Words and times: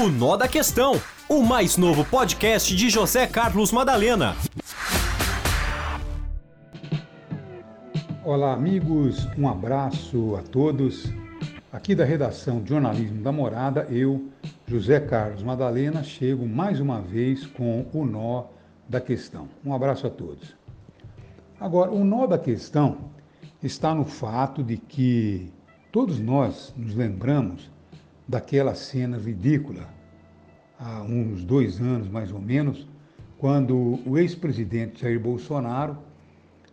O 0.00 0.08
Nó 0.08 0.34
da 0.34 0.48
Questão, 0.48 0.94
o 1.28 1.42
mais 1.42 1.76
novo 1.76 2.06
podcast 2.06 2.74
de 2.74 2.88
José 2.88 3.26
Carlos 3.26 3.70
Madalena. 3.70 4.34
Olá, 8.24 8.54
amigos, 8.54 9.28
um 9.36 9.46
abraço 9.46 10.36
a 10.36 10.42
todos. 10.42 11.12
Aqui 11.70 11.94
da 11.94 12.06
redação 12.06 12.62
de 12.62 12.70
jornalismo 12.70 13.22
da 13.22 13.30
Morada, 13.30 13.86
eu, 13.90 14.26
José 14.66 15.00
Carlos 15.00 15.42
Madalena, 15.42 16.02
chego 16.02 16.48
mais 16.48 16.80
uma 16.80 17.02
vez 17.02 17.44
com 17.44 17.84
o 17.92 18.06
Nó 18.06 18.44
da 18.88 19.02
Questão. 19.02 19.50
Um 19.62 19.74
abraço 19.74 20.06
a 20.06 20.10
todos. 20.10 20.56
Agora, 21.60 21.90
o 21.90 22.02
nó 22.06 22.26
da 22.26 22.38
questão 22.38 23.10
está 23.62 23.94
no 23.94 24.06
fato 24.06 24.62
de 24.62 24.78
que 24.78 25.52
todos 25.92 26.18
nós 26.18 26.72
nos 26.74 26.94
lembramos 26.94 27.70
daquela 28.30 28.76
cena 28.76 29.18
ridícula, 29.18 29.88
há 30.78 31.02
uns 31.02 31.42
dois 31.42 31.80
anos 31.80 32.08
mais 32.08 32.30
ou 32.30 32.40
menos, 32.40 32.86
quando 33.36 33.98
o 34.06 34.16
ex-presidente 34.16 35.02
Jair 35.02 35.18
Bolsonaro 35.18 35.98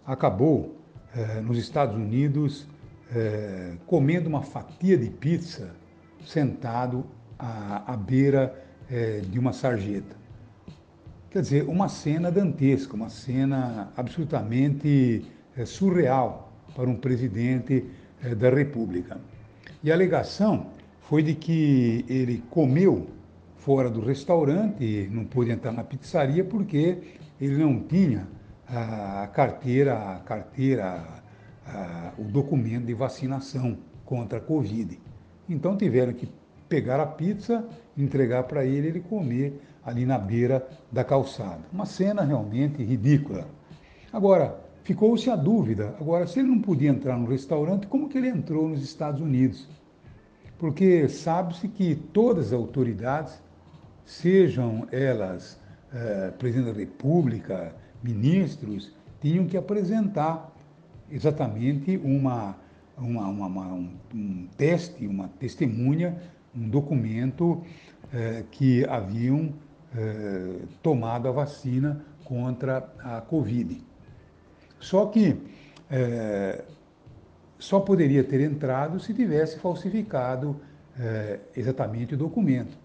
acabou 0.06 0.78
eh, 1.16 1.42
nos 1.42 1.58
Estados 1.58 1.96
Unidos 1.96 2.68
eh, 3.12 3.74
comendo 3.88 4.30
uma 4.30 4.44
fatia 4.44 4.96
de 4.96 5.10
pizza 5.10 5.72
sentado 6.24 7.04
à, 7.40 7.92
à 7.92 7.98
beira 7.98 8.54
eh, 8.92 9.22
de 9.28 9.40
uma 9.40 9.52
sarjeta. 9.52 10.16
Quer 11.32 11.42
dizer, 11.42 11.64
uma 11.64 11.90
cena 11.90 12.32
dantesca, 12.32 12.96
uma 12.96 13.10
cena 13.10 13.92
absolutamente 13.98 15.26
surreal 15.66 16.54
para 16.76 16.88
um 16.88 16.96
presidente 16.96 17.84
da 18.38 18.50
República. 18.50 19.20
E 19.84 19.92
a 19.92 19.96
alegação 19.96 20.77
foi 21.08 21.24
de 21.24 21.34
que 21.34 22.04
ele 22.10 22.44
comeu 22.50 23.08
fora 23.56 23.90
do 23.90 24.02
restaurante, 24.02 25.08
não 25.10 25.24
pôde 25.24 25.52
entrar 25.52 25.72
na 25.72 25.84
pizzaria 25.84 26.44
porque 26.44 26.98
ele 27.40 27.58
não 27.58 27.80
tinha 27.80 28.28
a 28.68 29.26
carteira, 29.28 30.16
a 30.16 30.20
carteira, 30.20 31.02
a, 31.66 32.12
o 32.18 32.24
documento 32.24 32.86
de 32.86 32.94
vacinação 32.94 33.78
contra 34.04 34.40
a 34.40 34.42
Covid. 34.42 35.00
Então 35.48 35.78
tiveram 35.78 36.12
que 36.12 36.28
pegar 36.68 37.00
a 37.00 37.06
pizza, 37.06 37.66
entregar 37.98 38.44
para 38.44 38.66
ele, 38.66 38.88
ele 38.90 39.00
comer 39.00 39.62
ali 39.86 40.06
na 40.06 40.18
beira 40.18 40.68
da 40.92 41.06
calçada. 41.06 41.62
Uma 41.72 41.86
cena 41.86 42.22
realmente 42.22 42.84
ridícula. 42.84 43.48
Agora, 44.12 44.60
ficou-se 44.84 45.30
a 45.30 45.38
dúvida, 45.38 45.96
agora 46.02 46.28
se 46.28 46.40
ele 46.40 46.50
não 46.50 46.60
podia 46.60 46.90
entrar 46.90 47.18
no 47.18 47.28
restaurante, 47.28 47.88
como 47.88 48.10
que 48.10 48.18
ele 48.18 48.28
entrou 48.28 48.68
nos 48.68 48.84
Estados 48.84 49.22
Unidos? 49.22 49.70
Porque 50.58 51.08
sabe-se 51.08 51.68
que 51.68 51.96
todas 51.96 52.48
as 52.48 52.54
autoridades, 52.54 53.40
sejam 54.06 54.88
elas 54.92 55.60
eh, 55.94 56.32
presidente 56.38 56.74
da 56.74 56.80
República, 56.80 57.76
ministros, 58.04 58.92
tinham 59.22 59.46
que 59.46 59.58
apresentar 59.58 60.54
exatamente 61.12 61.98
uma, 61.98 62.56
uma, 62.98 63.28
uma, 63.28 63.48
uma 63.48 63.74
um, 63.74 63.90
um, 64.14 64.48
teste, 64.58 65.06
uma 65.06 65.28
testemunha, 65.40 66.18
um 66.56 66.70
documento 66.70 67.64
eh, 68.14 68.44
que 68.52 68.86
haviam 68.86 69.54
eh, 69.96 70.62
tomado 70.82 71.28
a 71.28 71.32
vacina 71.32 72.04
contra 72.24 72.90
a 73.00 73.22
Covid. 73.22 73.82
Só 74.80 75.06
que 75.08 75.36
só 77.60 77.80
poderia 77.80 78.24
ter 78.24 78.42
entrado 78.42 79.00
se 79.00 79.14
tivesse 79.14 79.60
falsificado 79.60 80.60
é, 81.00 81.40
exatamente 81.56 82.14
o 82.14 82.18
documento. 82.18 82.78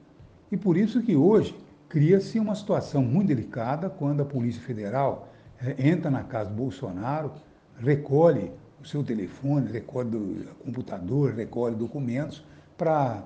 E 0.51 0.57
por 0.57 0.77
isso 0.77 1.03
que 1.03 1.17
hoje 1.17 1.55
cria-se 1.89 2.39
uma 2.39 2.55
situação 2.55 3.03
muito 3.03 3.29
delicada 3.29 3.91
quando 3.91 4.23
a 4.23 4.25
Polícia 4.25 4.63
Federal 4.63 5.29
é, 5.61 5.89
entra 5.89 6.11
na 6.11 6.23
casa 6.23 6.51
do 6.51 6.57
Bolsonaro, 6.57 7.33
recolhe 7.79 8.51
o 8.81 8.87
seu 8.87 9.03
telefone, 9.03 9.71
recolhe 9.71 10.17
o 10.17 10.45
computador, 10.65 11.35
recolhe 11.35 11.77
documentos 11.77 12.45
para 12.77 13.23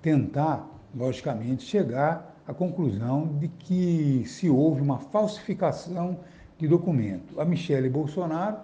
tentar, 0.00 0.68
logicamente, 0.94 1.64
chegar 1.64 2.36
à 2.46 2.54
conclusão 2.54 3.36
de 3.38 3.48
que 3.48 4.24
se 4.26 4.48
houve 4.48 4.80
uma 4.80 4.98
falsificação 4.98 6.18
de 6.58 6.68
documento. 6.68 7.40
A 7.40 7.44
Michele 7.44 7.88
Bolsonaro 7.88 8.58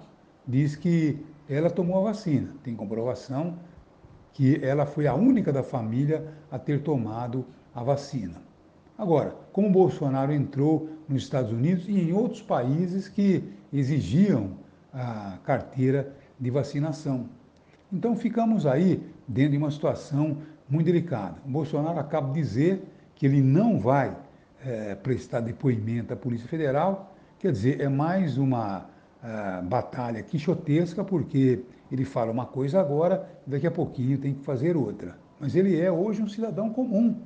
diz 0.47 0.77
que 0.77 1.19
ela 1.49 1.71
tomou 1.71 1.99
a 1.99 2.11
vacina. 2.11 2.55
Tem 2.63 2.75
comprovação 2.75 3.59
que 4.33 4.63
ela 4.63 4.85
foi 4.85 5.07
a 5.07 5.15
única 5.15 5.53
da 5.53 5.63
família 5.63 6.33
a 6.51 6.59
ter 6.59 6.83
tomado 6.83 7.45
a 7.75 7.83
vacina. 7.83 8.43
Agora, 8.99 9.37
como 9.53 9.71
Bolsonaro 9.71 10.33
entrou 10.33 10.89
nos 11.09 11.23
Estados 11.23 11.53
Unidos 11.53 11.87
e 11.89 12.01
em 12.01 12.13
outros 12.13 12.43
países 12.43 13.09
que 13.09 13.45
exigiam 13.73 14.53
a 14.93 15.39
carteira 15.45 16.15
de 16.39 16.51
vacinação. 16.51 17.29
Então 17.93 18.17
ficamos 18.17 18.67
aí 18.67 19.03
dentro 19.29 19.53
de 19.53 19.59
uma 19.59 19.71
situação 19.71 20.39
muito 20.69 20.87
delicada. 20.87 21.37
O 21.45 21.49
Bolsonaro 21.49 21.99
acaba 21.99 22.33
de 22.33 22.41
dizer 22.41 22.83
que 23.15 23.27
ele 23.27 23.41
não 23.41 23.79
vai 23.79 24.17
é, 24.65 24.95
prestar 24.95 25.41
depoimento 25.41 26.13
à 26.13 26.17
Polícia 26.17 26.49
Federal, 26.49 27.15
quer 27.39 27.53
dizer, 27.53 27.81
é 27.81 27.89
mais 27.89 28.37
uma 28.37 28.87
batalha 29.65 30.23
quixotesca, 30.23 31.03
porque 31.03 31.65
ele 31.91 32.05
fala 32.05 32.31
uma 32.31 32.47
coisa 32.47 32.81
agora, 32.81 33.29
daqui 33.47 33.67
a 33.67 33.71
pouquinho 33.71 34.19
tem 34.19 34.35
que 34.35 34.45
fazer 34.45 34.77
outra. 34.77 35.17
Mas 35.39 35.55
ele 35.55 35.79
é 35.79 35.91
hoje 35.91 36.23
um 36.23 36.29
cidadão 36.29 36.71
comum, 36.71 37.21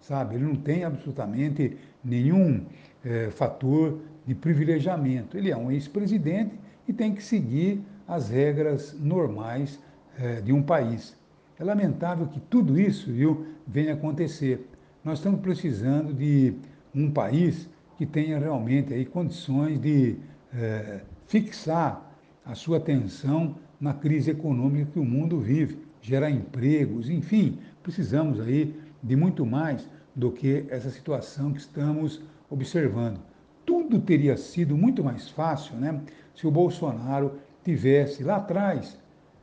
sabe? 0.00 0.36
Ele 0.36 0.44
não 0.44 0.56
tem 0.56 0.84
absolutamente 0.84 1.76
nenhum 2.04 2.64
eh, 3.04 3.30
fator 3.30 4.00
de 4.26 4.34
privilegiamento. 4.34 5.36
Ele 5.36 5.50
é 5.50 5.56
um 5.56 5.70
ex-presidente 5.70 6.58
e 6.86 6.92
tem 6.92 7.14
que 7.14 7.22
seguir 7.22 7.82
as 8.06 8.28
regras 8.28 8.96
normais 8.98 9.80
eh, 10.18 10.40
de 10.40 10.52
um 10.52 10.62
país. 10.62 11.16
É 11.58 11.64
lamentável 11.64 12.26
que 12.26 12.40
tudo 12.40 12.78
isso 12.78 13.10
viu, 13.10 13.46
venha 13.66 13.94
acontecer. 13.94 14.68
Nós 15.02 15.18
estamos 15.18 15.40
precisando 15.40 16.12
de 16.12 16.54
um 16.94 17.10
país 17.10 17.68
que 17.96 18.04
tenha 18.04 18.38
realmente 18.38 18.92
aí 18.92 19.06
condições 19.06 19.80
de 19.80 20.16
eh, 20.54 21.00
fixar 21.26 22.10
a 22.44 22.54
sua 22.54 22.78
atenção 22.78 23.56
na 23.80 23.92
crise 23.92 24.30
econômica 24.30 24.92
que 24.92 24.98
o 24.98 25.04
mundo 25.04 25.40
vive, 25.40 25.78
gerar 26.00 26.30
empregos, 26.30 27.10
enfim, 27.10 27.58
precisamos 27.82 28.40
aí 28.40 28.74
de 29.02 29.16
muito 29.16 29.44
mais 29.44 29.88
do 30.14 30.30
que 30.30 30.64
essa 30.70 30.90
situação 30.90 31.52
que 31.52 31.60
estamos 31.60 32.22
observando. 32.48 33.20
Tudo 33.64 34.00
teria 34.00 34.36
sido 34.36 34.76
muito 34.76 35.02
mais 35.02 35.28
fácil 35.28 35.76
né, 35.76 36.00
se 36.34 36.46
o 36.46 36.50
Bolsonaro 36.50 37.38
tivesse 37.64 38.22
lá 38.22 38.36
atrás 38.36 38.96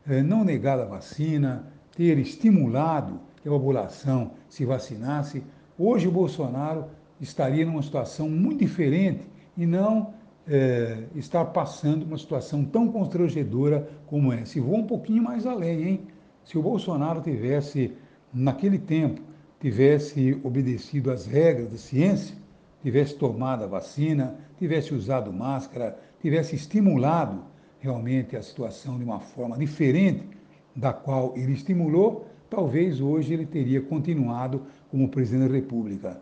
eh, 0.08 0.24
não 0.24 0.44
negado 0.44 0.82
a 0.82 0.86
vacina, 0.86 1.68
ter 1.96 2.18
estimulado 2.18 3.20
que 3.42 3.50
a 3.50 3.52
população 3.52 4.32
se 4.48 4.64
vacinasse. 4.64 5.44
Hoje 5.78 6.08
o 6.08 6.12
Bolsonaro 6.12 6.86
estaria 7.20 7.66
numa 7.66 7.84
situação 7.84 8.30
muito 8.30 8.60
diferente 8.60 9.28
e 9.58 9.66
não 9.66 10.14
é, 10.48 11.04
estar 11.16 11.46
passando 11.46 12.04
uma 12.04 12.18
situação 12.18 12.64
tão 12.66 12.88
constrangedora 12.90 13.90
como 14.08 14.32
essa. 14.34 14.54
Se 14.54 14.60
vou 14.60 14.76
um 14.76 14.88
pouquinho 14.88 15.24
mais 15.24 15.46
além, 15.46 15.84
hein? 15.84 16.02
Se 16.44 16.58
o 16.58 16.62
Bolsonaro 16.62 17.22
tivesse, 17.22 17.94
naquele 18.34 18.78
tempo, 18.78 19.22
tivesse 19.60 20.38
obedecido 20.44 21.12
às 21.12 21.26
regras 21.26 21.70
da 21.70 21.78
ciência, 21.78 22.36
tivesse 22.82 23.16
tomado 23.16 23.64
a 23.64 23.68
vacina, 23.68 24.36
tivesse 24.60 24.94
usado 24.94 25.32
máscara, 25.32 25.98
tivesse 26.22 26.56
estimulado 26.56 27.42
realmente 27.80 28.36
a 28.36 28.42
situação 28.42 28.98
de 28.98 29.04
uma 29.04 29.20
forma 29.20 29.58
diferente 29.58 30.28
da 30.76 30.92
qual 30.92 31.34
ele 31.38 31.54
estimulou, 31.54 32.28
talvez 32.50 33.00
hoje 33.00 33.34
ele 33.34 33.46
teria 33.46 33.82
continuado 33.82 34.64
como 34.90 35.10
presidente 35.10 35.50
da 35.50 35.56
República. 35.56 36.22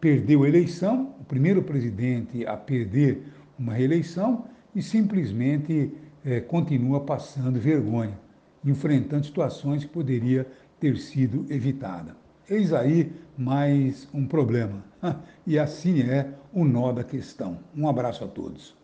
Perdeu 0.00 0.44
a 0.44 0.48
eleição, 0.48 1.14
o 1.20 1.24
primeiro 1.24 1.62
presidente 1.62 2.46
a 2.46 2.56
perder 2.56 3.24
uma 3.58 3.74
reeleição 3.74 4.44
e 4.74 4.82
simplesmente 4.82 5.92
é, 6.24 6.40
continua 6.40 7.00
passando 7.00 7.58
vergonha, 7.58 8.18
enfrentando 8.64 9.24
situações 9.24 9.84
que 9.84 9.90
poderia 9.90 10.46
ter 10.80 10.98
sido 10.98 11.46
evitada. 11.48 12.16
Eis 12.48 12.72
aí 12.72 13.12
mais 13.36 14.08
um 14.12 14.26
problema. 14.26 14.84
E 15.46 15.60
assim 15.60 16.00
é 16.00 16.30
o 16.52 16.64
nó 16.64 16.90
da 16.90 17.04
questão. 17.04 17.60
Um 17.76 17.88
abraço 17.88 18.24
a 18.24 18.26
todos. 18.26 18.74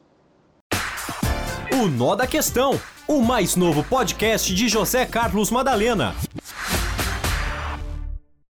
O 1.72 1.88
Nó 1.88 2.14
da 2.14 2.28
Questão, 2.28 2.78
o 3.08 3.20
mais 3.20 3.56
novo 3.56 3.82
podcast 3.82 4.54
de 4.54 4.68
José 4.68 5.04
Carlos 5.04 5.50
Madalena. 5.50 6.14